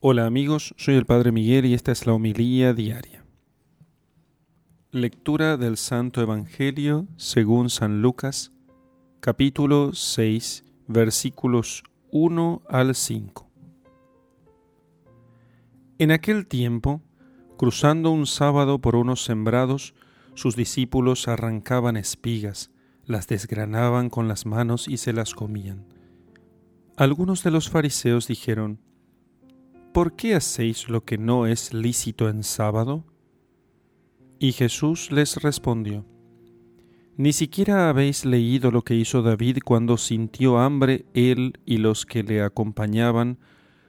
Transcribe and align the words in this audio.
Hola 0.00 0.26
amigos, 0.26 0.74
soy 0.76 0.96
el 0.96 1.06
Padre 1.06 1.32
Miguel 1.32 1.64
y 1.64 1.72
esta 1.72 1.90
es 1.90 2.06
la 2.06 2.12
homilía 2.12 2.74
diaria. 2.74 3.24
Lectura 4.90 5.56
del 5.56 5.78
Santo 5.78 6.20
Evangelio 6.20 7.06
según 7.16 7.70
San 7.70 8.02
Lucas, 8.02 8.52
capítulo 9.20 9.94
6, 9.94 10.66
versículos 10.86 11.82
1 12.10 12.62
al 12.68 12.94
5. 12.94 13.50
En 15.98 16.10
aquel 16.10 16.46
tiempo, 16.46 17.00
cruzando 17.56 18.10
un 18.10 18.26
sábado 18.26 18.82
por 18.82 18.96
unos 18.96 19.24
sembrados, 19.24 19.94
sus 20.34 20.56
discípulos 20.56 21.26
arrancaban 21.26 21.96
espigas, 21.96 22.70
las 23.06 23.28
desgranaban 23.28 24.10
con 24.10 24.28
las 24.28 24.44
manos 24.44 24.88
y 24.88 24.98
se 24.98 25.14
las 25.14 25.34
comían. 25.34 25.86
Algunos 26.98 27.42
de 27.42 27.50
los 27.50 27.70
fariseos 27.70 28.26
dijeron, 28.28 28.84
¿por 29.96 30.12
qué 30.12 30.34
hacéis 30.34 30.90
lo 30.90 31.06
que 31.06 31.16
no 31.16 31.46
es 31.46 31.72
lícito 31.72 32.28
en 32.28 32.42
sábado? 32.42 33.02
Y 34.38 34.52
Jesús 34.52 35.10
les 35.10 35.36
respondió, 35.36 36.04
Ni 37.16 37.32
siquiera 37.32 37.88
habéis 37.88 38.26
leído 38.26 38.70
lo 38.70 38.82
que 38.82 38.94
hizo 38.94 39.22
David 39.22 39.60
cuando 39.64 39.96
sintió 39.96 40.58
hambre 40.58 41.06
él 41.14 41.54
y 41.64 41.78
los 41.78 42.04
que 42.04 42.22
le 42.22 42.42
acompañaban, 42.42 43.38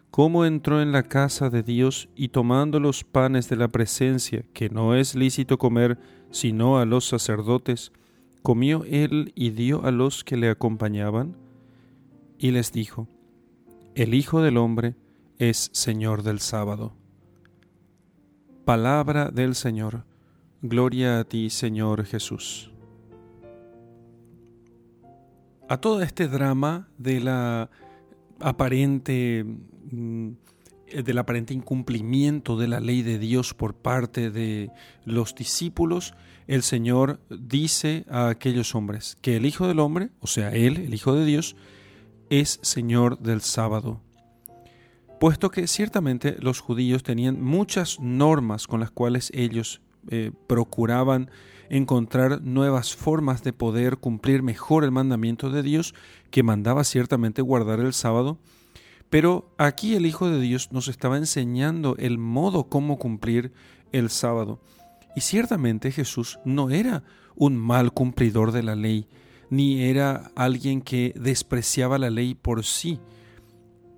cómo 0.10 0.46
entró 0.46 0.82
en 0.82 0.94
la 0.94 1.04
casa 1.04 1.50
de 1.50 1.62
Dios 1.62 2.08
y 2.16 2.30
tomando 2.30 2.80
los 2.80 3.04
panes 3.04 3.50
de 3.50 3.58
la 3.58 3.68
presencia, 3.68 4.46
que 4.54 4.70
no 4.70 4.96
es 4.96 5.14
lícito 5.14 5.58
comer 5.58 6.00
sino 6.32 6.78
a 6.78 6.86
los 6.86 7.06
sacerdotes, 7.06 7.92
comió 8.44 8.86
él 8.86 9.34
y 9.36 9.50
dio 9.50 9.84
a 9.84 9.92
los 9.92 10.24
que 10.24 10.38
le 10.38 10.50
acompañaban? 10.50 11.36
Y 12.40 12.52
les 12.52 12.72
dijo, 12.72 13.10
El 13.94 14.14
Hijo 14.14 14.42
del 14.42 14.56
Hombre 14.56 14.96
es 15.40 15.70
Señor 15.74 16.24
del 16.24 16.40
sábado. 16.40 16.94
Palabra 18.66 19.30
del 19.30 19.56
Señor. 19.56 20.04
Gloria 20.62 21.20
a 21.20 21.24
ti, 21.24 21.50
Señor 21.50 22.06
Jesús. 22.06 22.72
A 25.70 25.78
todo 25.78 26.02
este 26.02 26.28
drama 26.28 26.88
de 26.98 27.20
la 27.20 27.70
aparente 28.40 29.46
mm, 29.92 30.30
del 31.04 31.18
aparente 31.18 31.54
incumplimiento 31.54 32.58
de 32.58 32.70
la 32.70 32.80
ley 32.80 33.02
de 33.02 33.20
Dios 33.20 33.54
por 33.54 33.76
parte 33.76 34.32
de 34.32 34.72
los 35.04 35.36
discípulos, 35.36 36.14
el 36.48 36.64
Señor 36.64 37.20
dice 37.30 38.06
a 38.10 38.30
aquellos 38.30 38.74
hombres 38.74 39.18
que 39.22 39.36
el 39.36 39.46
Hijo 39.46 39.68
del 39.68 39.80
Hombre, 39.80 40.12
o 40.22 40.28
sea, 40.28 40.52
Él, 40.54 40.78
el 40.78 40.94
Hijo 40.94 41.14
de 41.14 41.26
Dios, 41.26 41.58
es 42.30 42.60
Señor 42.64 43.20
del 43.20 43.42
sábado 43.42 44.02
puesto 45.20 45.52
que 45.52 45.68
ciertamente 45.68 46.38
los 46.40 46.60
judíos 46.60 47.04
tenían 47.04 47.42
muchas 47.42 48.00
normas 48.00 48.68
con 48.68 48.80
las 48.80 48.92
cuales 48.92 49.32
ellos 49.34 49.82
eh, 50.10 50.32
procuraban 50.48 51.30
encontrar 51.70 52.42
nuevas 52.42 52.96
formas 52.96 53.44
de 53.44 53.54
poder 53.54 53.98
cumplir 53.98 54.42
mejor 54.42 54.84
el 54.84 54.92
mandamiento 54.92 55.50
de 55.50 55.64
Dios, 55.64 55.94
que 56.32 56.44
mandaba 56.44 56.84
ciertamente 56.84 57.42
guardar 57.42 57.80
el 57.80 57.94
sábado, 57.94 58.38
pero 59.10 59.54
aquí 59.58 59.96
el 59.96 60.06
Hijo 60.06 60.30
de 60.30 60.40
Dios 60.40 60.72
nos 60.72 60.88
estaba 60.88 61.18
enseñando 61.18 61.96
el 61.98 62.18
modo 62.18 62.66
como 62.70 62.98
cumplir 62.98 63.54
el 63.92 64.10
sábado. 64.10 64.60
Y 65.16 65.22
ciertamente 65.22 65.92
Jesús 65.92 66.40
no 66.46 66.70
era 66.70 67.04
un 67.36 67.58
mal 67.58 67.92
cumplidor 67.92 68.52
de 68.52 68.64
la 68.64 68.76
ley, 68.76 69.08
ni 69.50 69.84
era 69.84 70.32
alguien 70.36 70.82
que 70.82 71.14
despreciaba 71.16 71.98
la 71.98 72.10
ley 72.10 72.36
por 72.36 72.64
sí, 72.66 73.00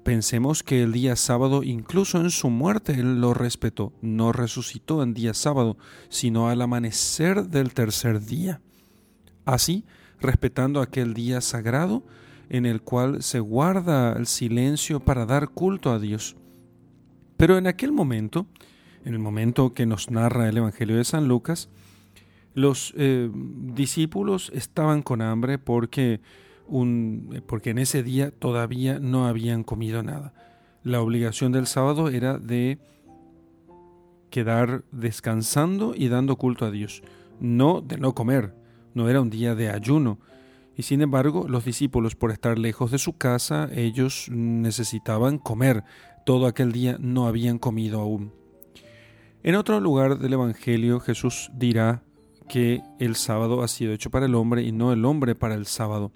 Pensemos 0.10 0.64
que 0.64 0.82
el 0.82 0.92
día 0.92 1.16
sábado, 1.16 1.62
incluso 1.62 2.20
en 2.20 2.32
su 2.32 2.50
muerte, 2.50 2.94
Él 2.94 3.22
lo 3.22 3.36
respetó. 3.36 3.94
No 4.02 4.32
resucitó 4.32 5.04
en 5.04 5.14
día 5.14 5.36
sábado, 5.36 5.78
sino 6.10 6.50
al 6.50 6.64
amanecer 6.64 7.46
del 7.50 7.76
tercer 7.76 8.26
día. 8.26 8.60
Así, 9.46 9.86
respetando 10.20 10.82
aquel 10.82 11.14
día 11.14 11.42
sagrado 11.42 12.04
en 12.50 12.66
el 12.66 12.82
cual 12.82 13.22
se 13.22 13.40
guarda 13.40 14.14
el 14.14 14.26
silencio 14.26 15.00
para 15.00 15.28
dar 15.28 15.50
culto 15.50 15.92
a 15.92 16.00
Dios. 16.00 16.36
Pero 17.38 17.60
en 17.60 17.68
aquel 17.68 17.92
momento, 17.92 18.48
en 19.06 19.14
el 19.14 19.20
momento 19.20 19.76
que 19.76 19.86
nos 19.86 20.10
narra 20.10 20.50
el 20.50 20.58
Evangelio 20.58 20.98
de 20.98 21.04
San 21.04 21.28
Lucas, 21.28 21.70
los 22.56 22.96
eh, 22.98 23.30
discípulos 23.32 24.52
estaban 24.56 25.04
con 25.04 25.22
hambre 25.22 25.60
porque 25.60 26.20
porque 27.48 27.72
en 27.72 27.80
ese 27.80 28.04
día 28.04 28.32
todavía 28.32 29.00
no 29.00 29.28
habían 29.28 29.64
comido 29.64 30.04
nada. 30.04 30.34
La 30.84 31.02
obligación 31.02 31.52
del 31.52 31.68
sábado 31.68 32.10
era 32.10 32.38
de 32.38 32.78
quedar 34.30 34.84
descansando 34.92 35.94
y 35.96 36.08
dando 36.08 36.36
culto 36.36 36.66
a 36.66 36.72
Dios, 36.72 37.02
no 37.40 37.82
de 37.82 37.98
no 37.98 38.14
comer, 38.14 38.54
no 38.94 39.10
era 39.10 39.22
un 39.22 39.30
día 39.30 39.56
de 39.56 39.70
ayuno. 39.70 40.20
Y 40.78 40.84
sin 40.84 41.02
embargo, 41.02 41.48
los 41.50 41.66
discípulos, 41.66 42.16
por 42.16 42.32
estar 42.32 42.58
lejos 42.58 42.92
de 42.92 43.00
su 43.00 43.18
casa, 43.18 43.70
ellos 43.74 44.28
necesitaban 44.30 45.38
comer. 45.38 45.84
Todo 46.26 46.48
aquel 46.48 46.72
día 46.72 46.98
no 47.00 47.28
habían 47.28 47.58
comido 47.58 48.00
aún. 48.00 48.32
En 49.44 49.56
otro 49.56 49.80
lugar 49.80 50.20
del 50.20 50.34
Evangelio, 50.34 51.00
Jesús 51.00 51.50
dirá 51.54 52.04
que 52.48 52.82
el 53.00 53.16
sábado 53.16 53.62
ha 53.62 53.68
sido 53.68 53.94
hecho 53.94 54.10
para 54.10 54.28
el 54.28 54.36
hombre 54.36 54.64
y 54.64 54.72
no 54.72 54.94
el 54.94 55.04
hombre 55.06 55.36
para 55.36 55.56
el 55.56 55.66
sábado 55.66 56.12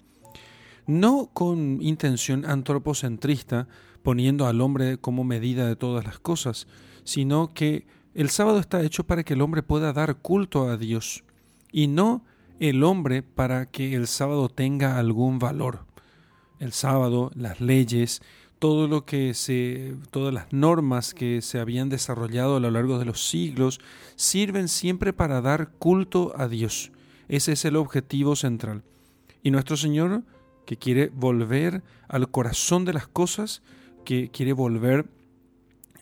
no 0.86 1.30
con 1.32 1.80
intención 1.82 2.44
antropocentrista, 2.44 3.68
poniendo 4.02 4.46
al 4.46 4.60
hombre 4.60 4.98
como 4.98 5.24
medida 5.24 5.66
de 5.66 5.76
todas 5.76 6.04
las 6.04 6.18
cosas, 6.18 6.66
sino 7.04 7.54
que 7.54 7.86
el 8.14 8.30
sábado 8.30 8.58
está 8.58 8.82
hecho 8.82 9.04
para 9.04 9.24
que 9.24 9.34
el 9.34 9.42
hombre 9.42 9.62
pueda 9.62 9.92
dar 9.92 10.16
culto 10.16 10.68
a 10.68 10.76
Dios 10.76 11.24
y 11.72 11.88
no 11.88 12.24
el 12.60 12.84
hombre 12.84 13.22
para 13.22 13.66
que 13.66 13.94
el 13.94 14.06
sábado 14.06 14.48
tenga 14.48 14.98
algún 14.98 15.38
valor. 15.38 15.86
El 16.60 16.72
sábado, 16.72 17.30
las 17.34 17.60
leyes, 17.60 18.22
todo 18.58 18.86
lo 18.86 19.04
que 19.04 19.34
se 19.34 19.96
todas 20.10 20.32
las 20.32 20.52
normas 20.52 21.12
que 21.12 21.42
se 21.42 21.58
habían 21.58 21.88
desarrollado 21.88 22.56
a 22.56 22.60
lo 22.60 22.70
largo 22.70 22.98
de 22.98 23.04
los 23.04 23.28
siglos 23.28 23.80
sirven 24.16 24.68
siempre 24.68 25.12
para 25.12 25.40
dar 25.40 25.72
culto 25.72 26.32
a 26.36 26.46
Dios. 26.48 26.92
Ese 27.28 27.52
es 27.52 27.64
el 27.64 27.76
objetivo 27.76 28.36
central. 28.36 28.82
Y 29.42 29.50
nuestro 29.50 29.76
Señor 29.76 30.22
que 30.66 30.76
quiere 30.76 31.10
volver 31.14 31.82
al 32.08 32.30
corazón 32.30 32.84
de 32.84 32.92
las 32.92 33.06
cosas, 33.06 33.62
que 34.04 34.30
quiere 34.30 34.52
volver 34.52 35.06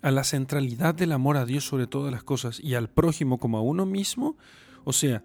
a 0.03 0.11
la 0.11 0.25
centralidad 0.25 0.95
del 0.95 1.13
amor 1.13 1.37
a 1.37 1.47
Dios 1.47 1.65
sobre 1.65 1.87
todas 1.87 2.13
las 2.13 2.25
cosas 2.25 2.61
y 2.61 2.75
al 2.75 2.89
prójimo 2.89 3.39
como 3.39 3.59
a 3.59 3.63
uno 3.63 3.87
mismo, 3.87 4.37
o 4.85 4.93
sea, 4.93 5.23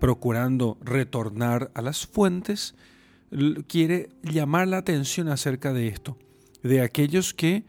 procurando 0.00 0.78
retornar 0.80 1.70
a 1.74 1.82
las 1.82 2.06
fuentes, 2.06 2.74
quiere 3.68 4.10
llamar 4.22 4.66
la 4.66 4.78
atención 4.78 5.28
acerca 5.28 5.72
de 5.72 5.86
esto, 5.86 6.16
de 6.62 6.82
aquellos 6.82 7.32
que 7.34 7.64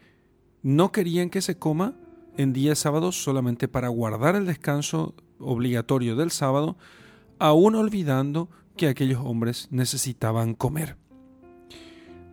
no 0.62 0.90
querían 0.90 1.30
que 1.30 1.42
se 1.42 1.58
coma 1.58 1.94
en 2.36 2.52
días 2.52 2.80
sábados 2.80 3.22
solamente 3.22 3.68
para 3.68 3.88
guardar 3.88 4.34
el 4.34 4.46
descanso 4.46 5.14
obligatorio 5.38 6.16
del 6.16 6.30
sábado, 6.30 6.76
aún 7.38 7.74
olvidando 7.74 8.48
que 8.76 8.88
aquellos 8.88 9.20
hombres 9.24 9.68
necesitaban 9.70 10.54
comer. 10.54 10.96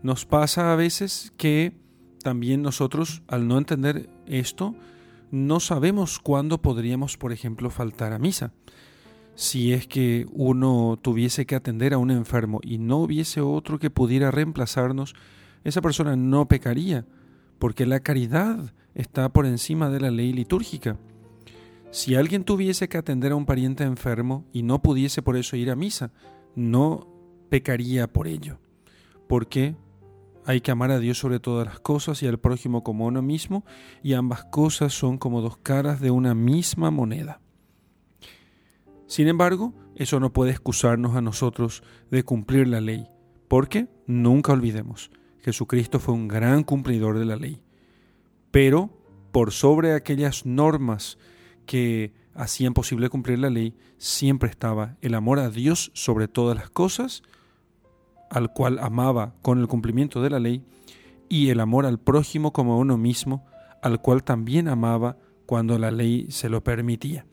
Nos 0.01 0.25
pasa 0.25 0.71
a 0.71 0.75
veces 0.75 1.33
que 1.37 1.73
también 2.23 2.61
nosotros, 2.61 3.21
al 3.27 3.47
no 3.47 3.57
entender 3.57 4.09
esto, 4.25 4.75
no 5.31 5.59
sabemos 5.59 6.19
cuándo 6.19 6.61
podríamos, 6.61 7.17
por 7.17 7.31
ejemplo, 7.31 7.69
faltar 7.69 8.13
a 8.13 8.19
misa. 8.19 8.53
Si 9.35 9.73
es 9.73 9.87
que 9.87 10.25
uno 10.31 10.99
tuviese 11.01 11.45
que 11.45 11.55
atender 11.55 11.93
a 11.93 11.97
un 11.97 12.11
enfermo 12.11 12.59
y 12.63 12.77
no 12.77 12.97
hubiese 12.97 13.41
otro 13.41 13.79
que 13.79 13.89
pudiera 13.89 14.31
reemplazarnos, 14.31 15.15
esa 15.63 15.81
persona 15.81 16.15
no 16.15 16.47
pecaría, 16.47 17.05
porque 17.57 17.85
la 17.85 17.99
caridad 17.99 18.73
está 18.95 19.29
por 19.29 19.45
encima 19.45 19.89
de 19.89 19.99
la 19.99 20.11
ley 20.11 20.33
litúrgica. 20.33 20.97
Si 21.91 22.13
alguien 22.13 22.43
tuviese 22.43 22.87
que 22.87 22.99
atender 22.99 23.31
a 23.31 23.35
un 23.35 23.47
pariente 23.47 23.83
enfermo 23.83 24.45
y 24.53 24.61
no 24.61 24.81
pudiese 24.81 25.23
por 25.23 25.37
eso 25.37 25.55
ir 25.55 25.71
a 25.71 25.75
misa, 25.75 26.11
no 26.55 27.07
pecaría 27.49 28.07
por 28.07 28.27
ello. 28.27 28.59
porque 29.27 29.75
Hay 30.45 30.61
que 30.61 30.71
amar 30.71 30.89
a 30.89 30.99
Dios 30.99 31.19
sobre 31.19 31.39
todas 31.39 31.67
las 31.67 31.79
cosas 31.79 32.23
y 32.23 32.27
al 32.27 32.39
prójimo 32.39 32.83
como 32.83 33.05
uno 33.05 33.21
mismo, 33.21 33.65
y 34.01 34.13
ambas 34.13 34.45
cosas 34.45 34.93
son 34.93 35.17
como 35.17 35.41
dos 35.41 35.57
caras 35.57 35.99
de 35.99 36.09
una 36.09 36.33
misma 36.33 36.89
moneda. 36.89 37.39
Sin 39.05 39.27
embargo, 39.27 39.73
eso 39.95 40.19
no 40.19 40.33
puede 40.33 40.51
excusarnos 40.51 41.15
a 41.15 41.21
nosotros 41.21 41.83
de 42.09 42.23
cumplir 42.23 42.67
la 42.67 42.81
ley, 42.81 43.07
porque 43.47 43.89
nunca 44.07 44.53
olvidemos, 44.53 45.11
Jesucristo 45.41 45.99
fue 45.99 46.15
un 46.15 46.27
gran 46.27 46.63
cumplidor 46.63 47.19
de 47.19 47.25
la 47.25 47.35
ley. 47.35 47.61
Pero, 48.49 48.89
por 49.31 49.51
sobre 49.51 49.93
aquellas 49.93 50.45
normas 50.45 51.19
que 51.69 52.13
hacían 52.33 52.73
posible 52.73 53.09
cumplir 53.09 53.37
la 53.37 53.51
ley, 53.51 53.75
siempre 53.99 54.49
estaba 54.49 54.97
el 55.01 55.13
amor 55.13 55.37
a 55.37 55.51
Dios 55.51 55.91
sobre 55.93 56.27
todas 56.27 56.57
las 56.57 56.71
cosas, 56.71 57.21
al 58.31 58.53
cual 58.53 58.79
amaba 58.79 59.35
con 59.43 59.59
el 59.59 59.67
cumplimiento 59.67 60.19
de 60.23 60.31
la 60.31 60.39
ley, 60.39 60.63
y 61.29 61.49
el 61.49 61.59
amor 61.59 61.85
al 61.85 61.99
prójimo 61.99 62.53
como 62.53 62.73
a 62.73 62.77
uno 62.77 62.97
mismo, 62.97 63.45
al 63.83 64.01
cual 64.01 64.23
también 64.23 64.67
amaba 64.67 65.17
cuando 65.45 65.77
la 65.77 65.91
ley 65.91 66.25
se 66.31 66.49
lo 66.49 66.63
permitía. 66.63 67.27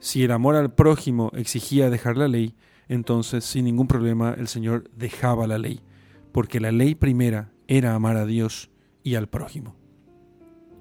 Si 0.00 0.22
el 0.22 0.32
amor 0.32 0.54
al 0.54 0.74
prójimo 0.74 1.30
exigía 1.34 1.88
dejar 1.88 2.18
la 2.18 2.28
ley, 2.28 2.54
entonces 2.88 3.42
sin 3.42 3.64
ningún 3.64 3.86
problema 3.86 4.34
el 4.36 4.48
Señor 4.48 4.90
dejaba 4.94 5.46
la 5.46 5.56
ley, 5.56 5.80
porque 6.30 6.60
la 6.60 6.72
ley 6.72 6.94
primera 6.94 7.52
era 7.68 7.94
amar 7.94 8.18
a 8.18 8.26
Dios 8.26 8.68
y 9.02 9.14
al 9.14 9.30
prójimo. 9.30 9.79